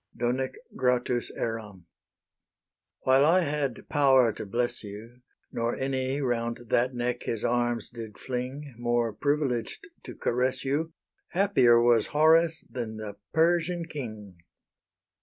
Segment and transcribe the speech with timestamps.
[0.15, 0.19] IX.
[0.19, 1.85] DONEC GRATUS ERAM.
[1.85, 1.85] HORACE.
[3.01, 8.17] While I had power to bless you, Nor any round that neck his arms did
[8.17, 10.93] fling More privileged to caress you,
[11.33, 14.37] Happier was Horace than the Persian king.